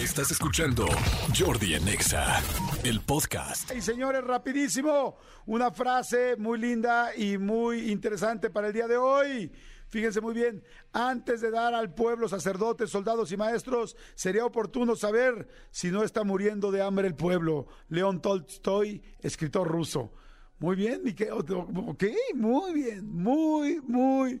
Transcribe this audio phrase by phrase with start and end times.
[0.00, 0.86] Estás escuchando
[1.38, 2.40] Jordi Anexa,
[2.84, 3.70] el podcast.
[3.76, 9.52] Y señores, rapidísimo, una frase muy linda y muy interesante para el día de hoy.
[9.88, 15.46] Fíjense muy bien, antes de dar al pueblo sacerdotes, soldados y maestros, sería oportuno saber
[15.70, 17.66] si no está muriendo de hambre el pueblo.
[17.90, 20.14] León Tolstoy, escritor ruso.
[20.60, 21.32] Muy bien, Miquel.
[21.32, 22.04] Ok,
[22.34, 24.40] muy bien, muy, muy,